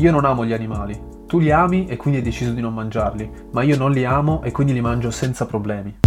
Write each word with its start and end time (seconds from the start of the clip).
Io 0.00 0.12
non 0.12 0.24
amo 0.24 0.44
gli 0.44 0.52
animali. 0.52 0.96
Tu 1.26 1.40
li 1.40 1.50
ami 1.50 1.88
e 1.88 1.96
quindi 1.96 2.20
hai 2.20 2.24
deciso 2.24 2.52
di 2.52 2.60
non 2.60 2.72
mangiarli, 2.72 3.28
ma 3.50 3.62
io 3.62 3.76
non 3.76 3.90
li 3.90 4.04
amo 4.04 4.42
e 4.44 4.52
quindi 4.52 4.72
li 4.72 4.80
mangio 4.80 5.10
senza 5.10 5.44
problemi. 5.44 5.98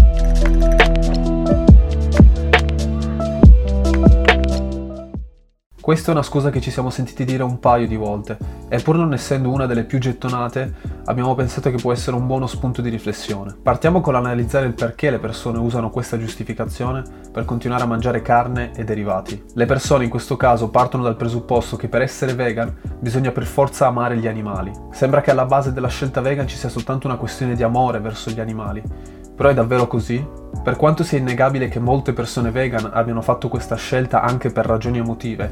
Questa 5.81 6.09
è 6.09 6.13
una 6.13 6.21
scusa 6.21 6.52
che 6.52 6.62
ci 6.62 6.70
siamo 6.70 6.91
sentiti 6.91 7.25
dire 7.25 7.41
un 7.41 7.59
paio 7.59 7.88
di 7.88 7.96
volte 7.96 8.38
e 8.70 8.79
pur 8.81 8.97
non 8.97 9.13
essendo 9.13 9.49
una 9.49 9.65
delle 9.65 9.84
più 9.84 9.98
gettonate 9.98 10.75
abbiamo 11.05 11.34
pensato 11.34 11.71
che 11.71 11.81
può 11.81 11.91
essere 11.91 12.16
un 12.16 12.27
buono 12.27 12.45
spunto 12.45 12.84
di 12.84 12.89
riflessione. 12.89 13.55
Partiamo 13.59 13.99
con 13.99 14.13
l'analizzare 14.13 14.67
il 14.67 14.75
perché 14.75 15.09
le 15.09 15.17
persone 15.17 15.57
usano 15.57 15.89
questa 15.89 16.20
giustificazione 16.20 17.02
per 17.31 17.45
continuare 17.45 17.81
a 17.81 17.88
mangiare 17.88 18.21
carne 18.21 18.73
e 18.75 18.84
derivati. 18.84 19.44
Le 19.55 19.66
persone 19.66 20.04
in 20.04 20.12
questo 20.12 20.38
caso 20.38 20.70
partono 20.70 21.02
dal 21.02 21.16
presupposto 21.16 21.77
che 21.77 21.88
per 21.88 22.04
essere 22.04 22.36
vegan 22.36 22.71
bisogna 23.00 23.32
per 23.32 23.48
forza 23.48 23.88
amare 23.88 24.18
gli 24.18 24.27
animali. 24.27 24.71
Sembra 24.91 25.21
che 25.21 25.32
alla 25.32 25.45
base 25.45 25.73
della 25.73 25.88
scelta 25.88 26.21
vegan 26.21 26.48
ci 26.48 26.57
sia 26.57 26.70
soltanto 26.70 27.07
una 27.07 27.18
questione 27.18 27.55
di 27.55 27.63
amore 27.63 27.99
verso 27.99 28.29
gli 28.29 28.40
animali. 28.40 28.84
Però 29.41 29.52
è 29.52 29.55
davvero 29.55 29.88
così? 29.88 30.23
Per 30.62 30.76
quanto 30.76 31.04
sia 31.04 31.18
innegabile 31.18 31.68
che 31.68 31.80
molte 31.80 32.13
persone 32.13 32.52
vegan 32.52 32.91
abbiano 32.94 33.23
fatto 33.23 33.49
questa 33.49 33.73
scelta 33.73 34.22
anche 34.22 34.52
per 34.52 34.68
ragioni 34.68 34.99
emotive, 34.99 35.52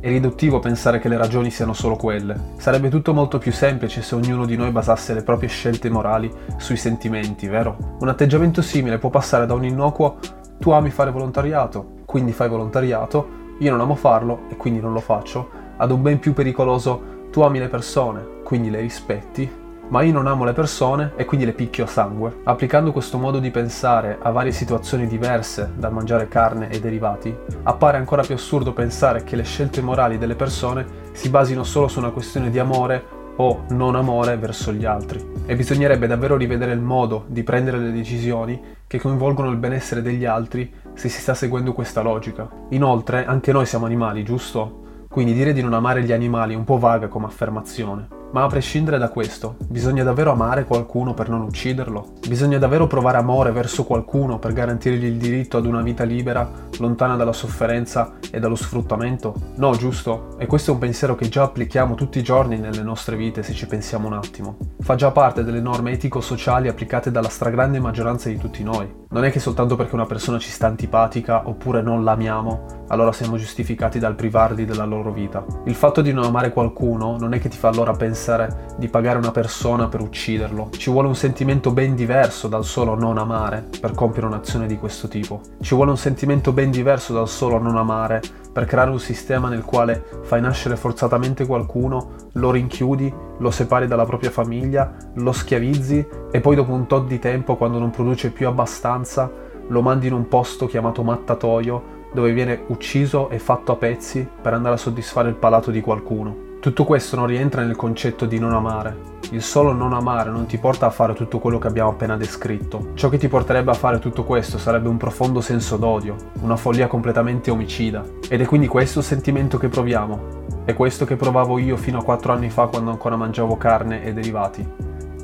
è 0.00 0.08
riduttivo 0.08 0.58
pensare 0.58 0.98
che 0.98 1.10
le 1.10 1.18
ragioni 1.18 1.50
siano 1.50 1.74
solo 1.74 1.96
quelle. 1.96 2.54
Sarebbe 2.56 2.88
tutto 2.88 3.12
molto 3.12 3.36
più 3.36 3.52
semplice 3.52 4.00
se 4.00 4.14
ognuno 4.14 4.46
di 4.46 4.56
noi 4.56 4.70
basasse 4.70 5.12
le 5.12 5.22
proprie 5.22 5.50
scelte 5.50 5.90
morali 5.90 6.32
sui 6.56 6.78
sentimenti, 6.78 7.46
vero? 7.46 7.96
Un 7.98 8.08
atteggiamento 8.08 8.62
simile 8.62 8.96
può 8.96 9.10
passare 9.10 9.44
da 9.44 9.52
un 9.52 9.66
innocuo 9.66 10.16
tu 10.58 10.70
ami 10.70 10.88
fare 10.88 11.10
volontariato, 11.10 12.04
quindi 12.06 12.32
fai 12.32 12.48
volontariato, 12.48 13.28
io 13.58 13.70
non 13.70 13.80
amo 13.82 13.96
farlo 13.96 14.44
e 14.48 14.56
quindi 14.56 14.80
non 14.80 14.94
lo 14.94 15.00
faccio, 15.00 15.50
ad 15.76 15.90
un 15.90 16.00
ben 16.00 16.18
più 16.20 16.32
pericoloso 16.32 17.28
tu 17.30 17.42
ami 17.42 17.58
le 17.58 17.68
persone, 17.68 18.40
quindi 18.42 18.70
le 18.70 18.80
rispetti 18.80 19.64
ma 19.88 20.02
io 20.02 20.12
non 20.12 20.26
amo 20.26 20.44
le 20.44 20.52
persone 20.52 21.12
e 21.16 21.24
quindi 21.24 21.46
le 21.46 21.52
picchio 21.52 21.84
a 21.84 21.88
sangue. 21.88 22.40
Applicando 22.44 22.92
questo 22.92 23.18
modo 23.18 23.38
di 23.38 23.50
pensare 23.50 24.18
a 24.20 24.30
varie 24.30 24.52
situazioni 24.52 25.06
diverse 25.06 25.72
dal 25.76 25.92
mangiare 25.92 26.28
carne 26.28 26.68
e 26.70 26.80
derivati, 26.80 27.34
appare 27.62 27.96
ancora 27.96 28.22
più 28.22 28.34
assurdo 28.34 28.72
pensare 28.72 29.24
che 29.24 29.36
le 29.36 29.44
scelte 29.44 29.80
morali 29.80 30.18
delle 30.18 30.34
persone 30.34 30.86
si 31.12 31.28
basino 31.28 31.64
solo 31.64 31.88
su 31.88 31.98
una 31.98 32.10
questione 32.10 32.50
di 32.50 32.58
amore 32.58 33.14
o 33.36 33.64
non 33.68 33.94
amore 33.96 34.36
verso 34.36 34.72
gli 34.72 34.84
altri. 34.84 35.24
E 35.46 35.54
bisognerebbe 35.56 36.06
davvero 36.06 36.36
rivedere 36.36 36.72
il 36.72 36.80
modo 36.80 37.24
di 37.28 37.42
prendere 37.42 37.78
le 37.78 37.92
decisioni 37.92 38.60
che 38.86 39.00
coinvolgono 39.00 39.50
il 39.50 39.56
benessere 39.56 40.02
degli 40.02 40.24
altri 40.24 40.72
se 40.94 41.08
si 41.08 41.20
sta 41.20 41.34
seguendo 41.34 41.72
questa 41.72 42.00
logica. 42.00 42.48
Inoltre, 42.70 43.26
anche 43.26 43.52
noi 43.52 43.66
siamo 43.66 43.84
animali, 43.84 44.24
giusto? 44.24 44.84
Quindi 45.08 45.34
dire 45.34 45.52
di 45.52 45.62
non 45.62 45.74
amare 45.74 46.02
gli 46.02 46.12
animali 46.12 46.54
è 46.54 46.56
un 46.56 46.64
po' 46.64 46.78
vaga 46.78 47.08
come 47.08 47.26
affermazione. 47.26 48.15
Ma 48.36 48.42
a 48.42 48.48
prescindere 48.48 48.98
da 48.98 49.08
questo, 49.08 49.56
bisogna 49.66 50.04
davvero 50.04 50.30
amare 50.30 50.66
qualcuno 50.66 51.14
per 51.14 51.30
non 51.30 51.40
ucciderlo? 51.40 52.16
Bisogna 52.28 52.58
davvero 52.58 52.86
provare 52.86 53.16
amore 53.16 53.50
verso 53.50 53.84
qualcuno 53.84 54.38
per 54.38 54.52
garantirgli 54.52 55.06
il 55.06 55.16
diritto 55.16 55.56
ad 55.56 55.64
una 55.64 55.80
vita 55.80 56.04
libera, 56.04 56.46
lontana 56.78 57.16
dalla 57.16 57.32
sofferenza 57.32 58.16
e 58.30 58.38
dallo 58.38 58.54
sfruttamento? 58.54 59.34
No, 59.54 59.74
giusto? 59.74 60.36
E 60.36 60.44
questo 60.44 60.70
è 60.70 60.74
un 60.74 60.80
pensiero 60.80 61.14
che 61.14 61.30
già 61.30 61.44
applichiamo 61.44 61.94
tutti 61.94 62.18
i 62.18 62.22
giorni 62.22 62.58
nelle 62.58 62.82
nostre 62.82 63.16
vite 63.16 63.42
se 63.42 63.54
ci 63.54 63.66
pensiamo 63.66 64.06
un 64.06 64.12
attimo. 64.12 64.58
Fa 64.80 64.96
già 64.96 65.10
parte 65.12 65.42
delle 65.42 65.62
norme 65.62 65.92
etico-sociali 65.92 66.68
applicate 66.68 67.10
dalla 67.10 67.30
stragrande 67.30 67.80
maggioranza 67.80 68.28
di 68.28 68.36
tutti 68.36 68.62
noi. 68.62 69.04
Non 69.08 69.24
è 69.24 69.30
che 69.30 69.38
soltanto 69.38 69.76
perché 69.76 69.94
una 69.94 70.04
persona 70.04 70.38
ci 70.40 70.50
sta 70.50 70.66
antipatica 70.66 71.48
oppure 71.48 71.80
non 71.80 72.02
l'amiamo, 72.02 72.84
allora 72.88 73.12
siamo 73.12 73.36
giustificati 73.36 74.00
dal 74.00 74.16
privarli 74.16 74.64
della 74.64 74.84
loro 74.84 75.12
vita. 75.12 75.44
Il 75.64 75.76
fatto 75.76 76.02
di 76.02 76.12
non 76.12 76.24
amare 76.24 76.50
qualcuno 76.50 77.16
non 77.16 77.32
è 77.32 77.38
che 77.38 77.48
ti 77.48 77.56
fa 77.56 77.68
allora 77.68 77.92
pensare 77.92 78.74
di 78.76 78.88
pagare 78.88 79.18
una 79.18 79.30
persona 79.30 79.86
per 79.86 80.00
ucciderlo. 80.00 80.70
Ci 80.76 80.90
vuole 80.90 81.06
un 81.06 81.14
sentimento 81.14 81.70
ben 81.70 81.94
diverso 81.94 82.48
dal 82.48 82.64
solo 82.64 82.96
non 82.96 83.16
amare 83.16 83.68
per 83.80 83.92
compiere 83.92 84.26
un'azione 84.26 84.66
di 84.66 84.76
questo 84.76 85.06
tipo. 85.06 85.40
Ci 85.60 85.76
vuole 85.76 85.92
un 85.92 85.98
sentimento 85.98 86.50
ben 86.50 86.72
diverso 86.72 87.12
dal 87.12 87.28
solo 87.28 87.58
non 87.58 87.76
amare 87.76 88.20
per 88.56 88.64
creare 88.64 88.88
un 88.88 88.98
sistema 88.98 89.50
nel 89.50 89.66
quale 89.66 90.02
fai 90.22 90.40
nascere 90.40 90.76
forzatamente 90.76 91.44
qualcuno, 91.44 92.12
lo 92.32 92.50
rinchiudi, 92.50 93.12
lo 93.36 93.50
separi 93.50 93.86
dalla 93.86 94.06
propria 94.06 94.30
famiglia, 94.30 94.96
lo 95.16 95.30
schiavizzi 95.32 96.08
e 96.32 96.40
poi 96.40 96.56
dopo 96.56 96.72
un 96.72 96.86
tot 96.86 97.06
di 97.06 97.18
tempo, 97.18 97.56
quando 97.56 97.78
non 97.78 97.90
produce 97.90 98.30
più 98.30 98.48
abbastanza, 98.48 99.30
lo 99.68 99.82
mandi 99.82 100.06
in 100.06 100.14
un 100.14 100.26
posto 100.26 100.64
chiamato 100.64 101.02
mattatoio 101.02 101.82
dove 102.14 102.32
viene 102.32 102.62
ucciso 102.68 103.28
e 103.28 103.38
fatto 103.38 103.72
a 103.72 103.76
pezzi 103.76 104.26
per 104.40 104.54
andare 104.54 104.76
a 104.76 104.78
soddisfare 104.78 105.28
il 105.28 105.34
palato 105.34 105.70
di 105.70 105.82
qualcuno. 105.82 106.45
Tutto 106.66 106.82
questo 106.82 107.14
non 107.14 107.26
rientra 107.26 107.62
nel 107.62 107.76
concetto 107.76 108.26
di 108.26 108.40
non 108.40 108.52
amare. 108.52 108.96
Il 109.30 109.40
solo 109.40 109.72
non 109.72 109.92
amare 109.92 110.30
non 110.30 110.46
ti 110.46 110.58
porta 110.58 110.86
a 110.86 110.90
fare 110.90 111.14
tutto 111.14 111.38
quello 111.38 111.58
che 111.58 111.68
abbiamo 111.68 111.90
appena 111.90 112.16
descritto. 112.16 112.88
Ciò 112.94 113.08
che 113.08 113.18
ti 113.18 113.28
porterebbe 113.28 113.70
a 113.70 113.74
fare 113.74 114.00
tutto 114.00 114.24
questo 114.24 114.58
sarebbe 114.58 114.88
un 114.88 114.96
profondo 114.96 115.40
senso 115.40 115.76
d'odio, 115.76 116.16
una 116.40 116.56
follia 116.56 116.88
completamente 116.88 117.52
omicida. 117.52 118.04
Ed 118.28 118.40
è 118.40 118.46
quindi 118.46 118.66
questo 118.66 118.98
il 118.98 119.04
sentimento 119.04 119.58
che 119.58 119.68
proviamo. 119.68 120.64
È 120.64 120.74
questo 120.74 121.04
che 121.04 121.14
provavo 121.14 121.58
io 121.58 121.76
fino 121.76 122.00
a 122.00 122.02
4 122.02 122.32
anni 122.32 122.50
fa 122.50 122.66
quando 122.66 122.90
ancora 122.90 123.14
mangiavo 123.14 123.56
carne 123.56 124.02
e 124.02 124.12
derivati. 124.12 124.68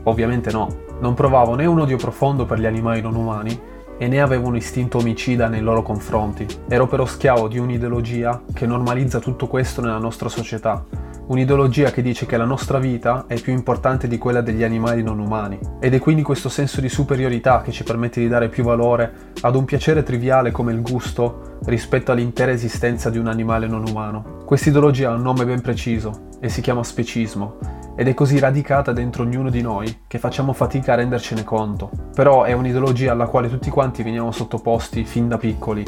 Ovviamente 0.04 0.52
no. 0.52 0.68
Non 1.00 1.14
provavo 1.14 1.56
né 1.56 1.66
un 1.66 1.80
odio 1.80 1.96
profondo 1.96 2.44
per 2.44 2.60
gli 2.60 2.66
animali 2.66 3.00
non 3.00 3.16
umani, 3.16 3.60
e 3.98 4.06
né 4.06 4.20
avevo 4.20 4.46
un 4.46 4.54
istinto 4.54 4.98
omicida 4.98 5.48
nei 5.48 5.60
loro 5.60 5.82
confronti. 5.82 6.46
Ero 6.68 6.86
però 6.86 7.04
schiavo 7.04 7.48
di 7.48 7.58
un'ideologia 7.58 8.42
che 8.54 8.64
normalizza 8.64 9.18
tutto 9.18 9.48
questo 9.48 9.80
nella 9.80 9.98
nostra 9.98 10.28
società. 10.28 11.10
Un'ideologia 11.32 11.90
che 11.90 12.02
dice 12.02 12.26
che 12.26 12.36
la 12.36 12.44
nostra 12.44 12.78
vita 12.78 13.24
è 13.26 13.40
più 13.40 13.54
importante 13.54 14.06
di 14.06 14.18
quella 14.18 14.42
degli 14.42 14.62
animali 14.62 15.02
non 15.02 15.18
umani. 15.18 15.58
Ed 15.80 15.94
è 15.94 15.98
quindi 15.98 16.20
questo 16.20 16.50
senso 16.50 16.82
di 16.82 16.90
superiorità 16.90 17.62
che 17.62 17.72
ci 17.72 17.84
permette 17.84 18.20
di 18.20 18.28
dare 18.28 18.50
più 18.50 18.64
valore 18.64 19.30
ad 19.40 19.56
un 19.56 19.64
piacere 19.64 20.02
triviale 20.02 20.50
come 20.50 20.72
il 20.72 20.82
gusto 20.82 21.56
rispetto 21.64 22.12
all'intera 22.12 22.52
esistenza 22.52 23.08
di 23.08 23.16
un 23.16 23.28
animale 23.28 23.66
non 23.66 23.82
umano. 23.88 24.42
Questa 24.44 24.68
ideologia 24.68 25.10
ha 25.10 25.14
un 25.14 25.22
nome 25.22 25.46
ben 25.46 25.62
preciso 25.62 26.28
e 26.38 26.50
si 26.50 26.60
chiama 26.60 26.84
specismo 26.84 27.56
ed 27.96 28.08
è 28.08 28.12
così 28.12 28.38
radicata 28.38 28.92
dentro 28.92 29.22
ognuno 29.22 29.48
di 29.48 29.62
noi 29.62 30.02
che 30.06 30.18
facciamo 30.18 30.52
fatica 30.52 30.92
a 30.92 30.96
rendercene 30.96 31.44
conto. 31.44 31.88
Però 32.14 32.42
è 32.42 32.52
un'ideologia 32.52 33.12
alla 33.12 33.26
quale 33.26 33.48
tutti 33.48 33.70
quanti 33.70 34.02
veniamo 34.02 34.32
sottoposti 34.32 35.06
fin 35.06 35.28
da 35.28 35.38
piccoli 35.38 35.82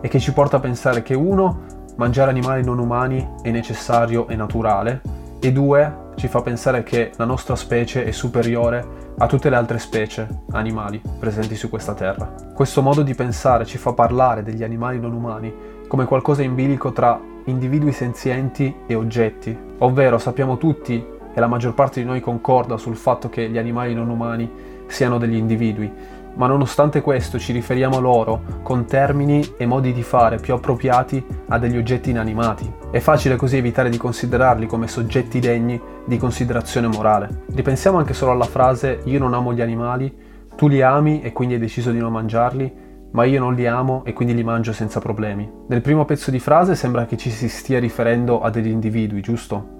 e 0.00 0.08
che 0.08 0.18
ci 0.18 0.32
porta 0.32 0.56
a 0.56 0.60
pensare 0.60 1.02
che 1.02 1.14
uno, 1.14 1.77
mangiare 1.98 2.30
animali 2.30 2.62
non 2.64 2.78
umani 2.78 3.34
è 3.42 3.50
necessario 3.50 4.28
e 4.28 4.36
naturale 4.36 5.00
e 5.40 5.52
due, 5.52 6.06
ci 6.14 6.28
fa 6.28 6.42
pensare 6.42 6.82
che 6.84 7.10
la 7.16 7.24
nostra 7.24 7.56
specie 7.56 8.04
è 8.04 8.12
superiore 8.12 9.14
a 9.18 9.26
tutte 9.26 9.50
le 9.50 9.56
altre 9.56 9.78
specie 9.78 10.28
animali 10.52 11.00
presenti 11.18 11.56
su 11.56 11.68
questa 11.68 11.94
terra. 11.94 12.32
Questo 12.54 12.82
modo 12.82 13.02
di 13.02 13.14
pensare 13.14 13.64
ci 13.64 13.78
fa 13.78 13.92
parlare 13.92 14.44
degli 14.44 14.62
animali 14.62 15.00
non 15.00 15.12
umani 15.12 15.52
come 15.88 16.04
qualcosa 16.04 16.42
in 16.42 16.54
bilico 16.54 16.92
tra 16.92 17.20
individui 17.46 17.92
senzienti 17.92 18.72
e 18.86 18.94
oggetti, 18.94 19.56
ovvero 19.78 20.18
sappiamo 20.18 20.56
tutti 20.56 21.04
e 21.34 21.40
la 21.40 21.46
maggior 21.48 21.74
parte 21.74 22.00
di 22.00 22.06
noi 22.06 22.20
concorda 22.20 22.76
sul 22.76 22.96
fatto 22.96 23.28
che 23.28 23.48
gli 23.48 23.58
animali 23.58 23.94
non 23.94 24.08
umani 24.08 24.48
siano 24.86 25.18
degli 25.18 25.36
individui, 25.36 25.92
ma 26.34 26.46
nonostante 26.46 27.00
questo 27.00 27.38
ci 27.38 27.52
riferiamo 27.52 27.96
a 27.96 28.00
loro 28.00 28.42
con 28.62 28.84
termini 28.84 29.54
e 29.56 29.66
modi 29.66 29.92
di 29.92 30.02
fare 30.02 30.36
più 30.36 30.54
appropriati 30.54 31.24
a 31.48 31.58
degli 31.58 31.76
oggetti 31.76 32.10
inanimati. 32.10 32.70
È 32.90 32.98
facile 32.98 33.36
così 33.36 33.56
evitare 33.56 33.90
di 33.90 33.96
considerarli 33.96 34.66
come 34.66 34.88
soggetti 34.88 35.40
degni 35.40 35.80
di 36.04 36.16
considerazione 36.16 36.86
morale. 36.86 37.44
Ripensiamo 37.52 37.98
anche 37.98 38.14
solo 38.14 38.32
alla 38.32 38.44
frase 38.44 39.00
io 39.04 39.18
non 39.18 39.34
amo 39.34 39.52
gli 39.52 39.60
animali, 39.60 40.14
tu 40.56 40.68
li 40.68 40.82
ami 40.82 41.22
e 41.22 41.32
quindi 41.32 41.54
hai 41.54 41.60
deciso 41.60 41.90
di 41.90 41.98
non 41.98 42.12
mangiarli, 42.12 42.86
ma 43.10 43.24
io 43.24 43.40
non 43.40 43.54
li 43.54 43.66
amo 43.66 44.04
e 44.04 44.12
quindi 44.12 44.34
li 44.34 44.44
mangio 44.44 44.72
senza 44.72 45.00
problemi. 45.00 45.50
Nel 45.68 45.80
primo 45.80 46.04
pezzo 46.04 46.30
di 46.30 46.38
frase 46.38 46.74
sembra 46.74 47.06
che 47.06 47.16
ci 47.16 47.30
si 47.30 47.48
stia 47.48 47.78
riferendo 47.78 48.40
a 48.40 48.50
degli 48.50 48.68
individui, 48.68 49.20
giusto? 49.20 49.76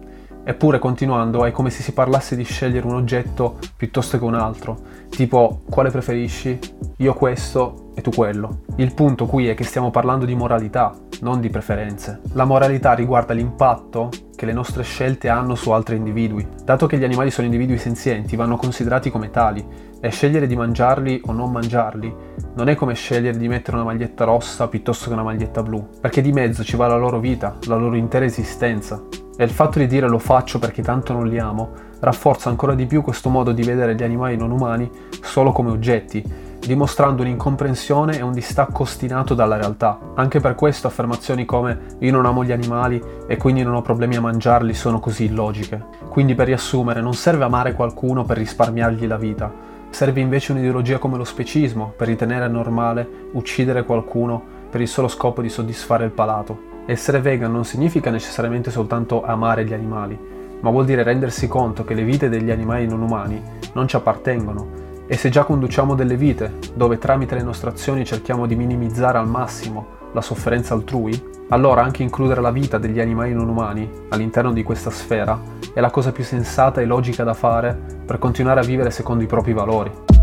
Eppure 0.49 0.79
continuando 0.79 1.45
è 1.45 1.51
come 1.51 1.69
se 1.69 1.83
si 1.83 1.93
parlasse 1.93 2.35
di 2.35 2.43
scegliere 2.43 2.87
un 2.87 2.95
oggetto 2.95 3.59
piuttosto 3.77 4.17
che 4.17 4.25
un 4.25 4.33
altro, 4.33 4.79
tipo 5.11 5.61
quale 5.69 5.91
preferisci? 5.91 6.59
Io 6.97 7.13
questo 7.13 7.91
e 7.95 8.01
tu 8.01 8.11
quello. 8.11 8.61
Il 8.77 8.95
punto 8.95 9.27
qui 9.27 9.47
è 9.49 9.53
che 9.55 9.65
stiamo 9.65 9.91
parlando 9.91 10.25
di 10.25 10.35
moralità, 10.35 10.97
non 11.21 11.43
di 11.43 11.51
preferenze. 11.51 12.23
La 12.33 12.47
moralità 12.47 12.95
riguarda 12.95 13.35
l'impatto 13.35 14.09
che 14.35 14.47
le 14.47 14.55
nostre 14.55 14.85
scelte 14.85 15.29
hanno 15.29 15.55
su 15.55 15.71
altri 15.71 15.97
individui. 15.97 16.49
Dato 16.65 16.87
che 16.87 16.97
gli 16.97 17.05
animali 17.05 17.31
sono 17.31 17.47
individui 17.47 17.77
senzienti, 17.77 18.35
vanno 18.35 18.57
considerati 18.57 19.11
come 19.11 19.31
tali 19.31 19.63
e 20.01 20.09
scegliere 20.09 20.47
di 20.47 20.57
mangiarli 20.57 21.21
o 21.27 21.33
non 21.33 21.53
mangiarli 21.53 22.15
non 22.55 22.71
è 22.71 22.75
come 22.75 22.95
scegliere 22.95 23.37
di 23.37 23.49
mettere 23.49 23.77
una 23.77 23.85
maglietta 23.85 24.25
rossa 24.25 24.67
piuttosto 24.67 25.09
che 25.09 25.13
una 25.13 25.23
maglietta 25.25 25.63
blu, 25.63 25.87
perché 26.01 26.23
di 26.23 26.33
mezzo 26.33 26.65
ci 26.65 26.77
va 26.77 26.87
la 26.87 26.97
loro 26.97 27.21
vita, 27.21 27.59
la 27.67 27.77
loro 27.77 27.97
intera 27.97 28.25
esistenza. 28.25 29.18
E 29.41 29.45
il 29.45 29.51
fatto 29.51 29.79
di 29.79 29.87
dire 29.87 30.09
lo 30.09 30.19
faccio 30.19 30.59
perché 30.59 30.83
tanto 30.83 31.13
non 31.13 31.29
li 31.29 31.39
amo 31.39 31.71
rafforza 32.01 32.49
ancora 32.49 32.75
di 32.75 32.87
più 32.87 33.03
questo 33.03 33.29
modo 33.29 33.53
di 33.53 33.63
vedere 33.63 33.95
gli 33.95 34.03
animali 34.03 34.37
non 34.37 34.51
umani 34.51 34.91
solo 35.23 35.53
come 35.53 35.71
oggetti 35.71 36.47
dimostrando 36.59 37.23
un'incomprensione 37.23 38.19
e 38.19 38.23
un 38.23 38.33
distacco 38.33 38.83
ostinato 38.83 39.35
dalla 39.35 39.57
realtà. 39.57 39.97
Anche 40.15 40.41
per 40.41 40.57
questo 40.57 40.89
affermazioni 40.89 41.45
come 41.45 41.97
io 42.01 42.11
non 42.11 42.27
amo 42.27 42.45
gli 42.45 42.51
animali 42.51 43.01
e 43.29 43.37
quindi 43.37 43.63
non 43.63 43.75
ho 43.75 43.81
problemi 43.81 44.17
a 44.17 44.21
mangiarli 44.21 44.75
sono 44.75 44.99
così 44.99 45.27
illogiche. 45.27 45.83
Quindi 46.09 46.35
per 46.35 46.47
riassumere, 46.47 47.01
non 47.01 47.15
serve 47.15 47.45
amare 47.45 47.75
qualcuno 47.75 48.25
per 48.25 48.39
risparmiargli 48.39 49.07
la 49.07 49.17
vita, 49.17 49.51
serve 49.89 50.21
invece 50.21 50.51
un'ideologia 50.51 50.99
come 50.99 51.17
lo 51.17 51.25
specismo 51.25 51.93
per 51.97 52.09
ritenere 52.09 52.49
normale 52.49 53.09
uccidere 53.33 53.85
qualcuno 53.85 54.43
per 54.69 54.81
il 54.81 54.89
solo 54.89 55.07
scopo 55.07 55.41
di 55.41 55.49
soddisfare 55.49 56.05
il 56.05 56.11
palato. 56.11 56.68
Essere 56.91 57.21
vegan 57.21 57.53
non 57.53 57.67
significa 57.67 58.09
necessariamente 58.09 58.71
soltanto 58.71 59.23
amare 59.23 59.63
gli 59.67 59.75
animali, 59.75 60.19
ma 60.61 60.71
vuol 60.71 60.87
dire 60.87 61.03
rendersi 61.03 61.47
conto 61.47 61.85
che 61.85 61.93
le 61.93 62.03
vite 62.03 62.31
degli 62.31 62.51
animali 62.51 62.87
non 62.87 63.03
umani 63.03 63.39
non 63.75 63.87
ci 63.87 63.97
appartengono 63.97 64.87
e 65.07 65.15
se 65.19 65.29
già 65.29 65.45
conduciamo 65.45 65.95
delle 65.95 66.17
vite 66.17 66.55
dove 66.75 66.97
tramite 66.97 67.35
le 67.35 67.43
nostre 67.43 67.69
azioni 67.69 68.07
cerchiamo 68.07 68.47
di 68.47 68.57
minimizzare 68.57 69.19
al 69.19 69.29
massimo 69.29 69.97
la 70.13 70.23
sofferenza 70.23 70.73
altrui, 70.73 71.23
allora 71.51 71.83
anche 71.83 72.03
includere 72.03 72.41
la 72.41 72.51
vita 72.51 72.79
degli 72.79 73.01
animali 73.01 73.35
non 73.35 73.51
umani 73.51 73.87
all'interno 74.09 74.51
di 74.51 74.63
questa 74.63 74.89
sfera 74.89 75.39
è 75.75 75.81
la 75.81 75.91
cosa 75.91 76.11
più 76.11 76.25
sensata 76.25 76.81
e 76.81 76.87
logica 76.87 77.23
da 77.23 77.35
fare 77.35 77.79
per 78.07 78.17
continuare 78.17 78.61
a 78.61 78.65
vivere 78.65 78.91
secondo 78.91 79.23
i 79.23 79.27
propri 79.27 79.53
valori. 79.53 80.18